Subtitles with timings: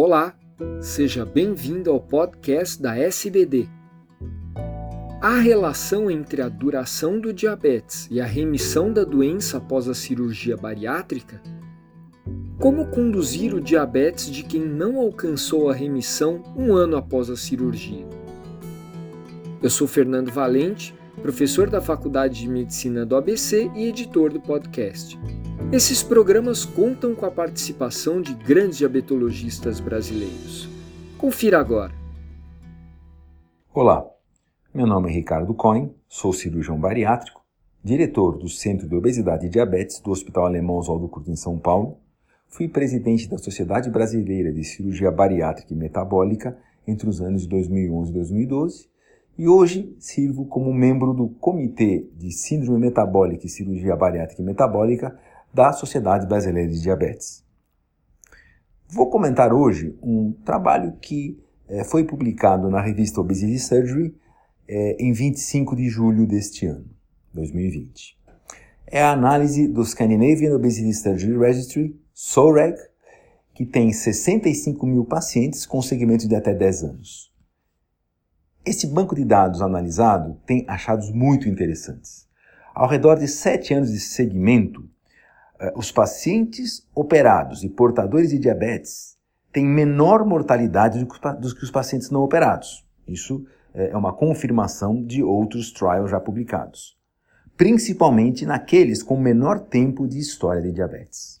[0.00, 0.32] Olá,
[0.80, 3.68] seja bem-vindo ao podcast da SBD.
[5.20, 10.56] Há relação entre a duração do diabetes e a remissão da doença após a cirurgia
[10.56, 11.42] bariátrica?
[12.60, 18.06] Como conduzir o diabetes de quem não alcançou a remissão um ano após a cirurgia?
[19.60, 25.18] Eu sou Fernando Valente, professor da Faculdade de Medicina do ABC e editor do podcast.
[25.72, 30.68] Esses programas contam com a participação de grandes diabetologistas brasileiros.
[31.18, 31.92] Confira agora.
[33.74, 34.08] Olá,
[34.72, 37.44] meu nome é Ricardo Cohen, sou cirurgião bariátrico,
[37.82, 41.98] diretor do Centro de Obesidade e Diabetes do Hospital Alemão Oswaldo Cruz em São Paulo,
[42.48, 46.56] fui presidente da Sociedade Brasileira de Cirurgia Bariátrica e Metabólica
[46.86, 48.97] entre os anos 2011 e 2012
[49.38, 55.16] e hoje sirvo como membro do Comitê de Síndrome Metabólica e Cirurgia Bariátrica e Metabólica
[55.54, 57.44] da Sociedade Brasileira de Diabetes.
[58.88, 64.14] Vou comentar hoje um trabalho que é, foi publicado na revista Obesity Surgery
[64.66, 66.86] é, em 25 de julho deste ano,
[67.32, 68.18] 2020.
[68.88, 72.76] É a análise do Scandinavian Obesity Surgery Registry, SOREG,
[73.54, 77.28] que tem 65 mil pacientes com segmentos de até 10 anos.
[78.64, 82.26] Esse banco de dados analisado tem achados muito interessantes.
[82.74, 84.88] Ao redor de 7 anos de segmento,
[85.58, 89.16] eh, os pacientes operados e portadores de diabetes
[89.52, 92.86] têm menor mortalidade do que os pacientes não operados.
[93.06, 93.44] Isso
[93.74, 96.96] eh, é uma confirmação de outros trials já publicados,
[97.56, 101.40] principalmente naqueles com menor tempo de história de diabetes.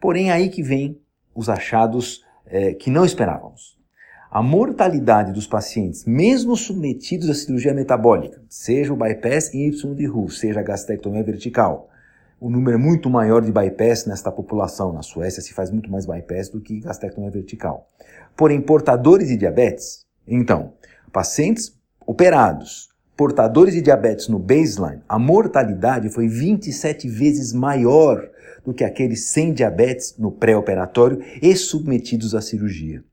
[0.00, 1.00] Porém, aí que vem
[1.34, 3.78] os achados é, que não esperávamos.
[4.34, 10.06] A mortalidade dos pacientes, mesmo submetidos à cirurgia metabólica, seja o bypass em Y de
[10.06, 11.90] Ru, seja a gastrectomia vertical,
[12.40, 14.90] o número é muito maior de bypass nesta população.
[14.90, 17.86] Na Suécia se faz muito mais bypass do que gastrectomia vertical.
[18.34, 20.72] Porém, portadores de diabetes, então,
[21.12, 28.26] pacientes operados, portadores de diabetes no baseline, a mortalidade foi 27 vezes maior
[28.64, 33.04] do que aqueles sem diabetes no pré-operatório e submetidos à cirurgia.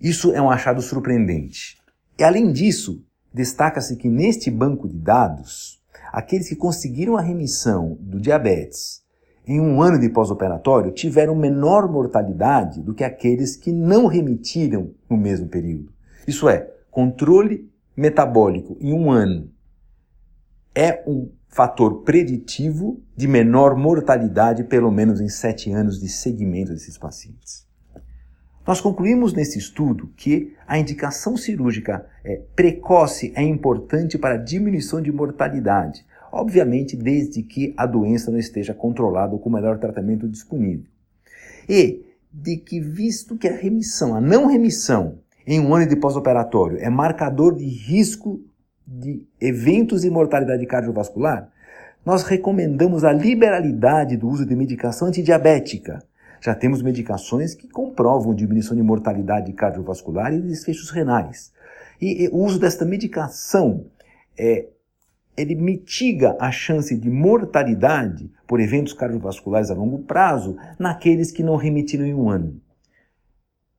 [0.00, 1.78] Isso é um achado surpreendente.
[2.18, 3.02] E além disso,
[3.32, 5.80] destaca-se que neste banco de dados,
[6.12, 9.04] aqueles que conseguiram a remissão do diabetes
[9.46, 15.16] em um ano de pós-operatório tiveram menor mortalidade do que aqueles que não remitiram no
[15.16, 15.92] mesmo período.
[16.26, 19.50] Isso é, controle metabólico em um ano
[20.74, 26.98] é um fator preditivo de menor mortalidade, pelo menos em sete anos de segmento desses
[26.98, 27.65] pacientes.
[28.66, 35.00] Nós concluímos nesse estudo que a indicação cirúrgica é, precoce é importante para a diminuição
[35.00, 40.86] de mortalidade, obviamente desde que a doença não esteja controlada com o melhor tratamento disponível.
[41.68, 46.78] E de que, visto que a remissão, a não remissão em um ano de pós-operatório
[46.78, 48.40] é marcador de risco
[48.84, 51.48] de eventos de mortalidade cardiovascular,
[52.04, 56.02] nós recomendamos a liberalidade do uso de medicação antidiabética
[56.40, 61.52] já temos medicações que comprovam diminuição de mortalidade cardiovascular e desfechos renais.
[62.00, 63.86] E, e o uso desta medicação
[64.38, 64.68] é,
[65.36, 71.56] ele mitiga a chance de mortalidade por eventos cardiovasculares a longo prazo naqueles que não
[71.56, 72.60] remitiram em um ano.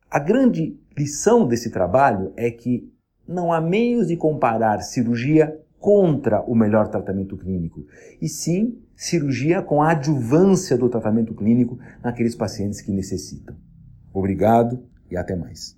[0.10, 2.92] A grande lição desse trabalho é que
[3.28, 7.86] não há meios de comparar cirurgia contra o melhor tratamento clínico,
[8.22, 13.56] e sim cirurgia com a adjuvância do tratamento clínico naqueles pacientes que necessitam.
[14.14, 15.78] Obrigado e até mais.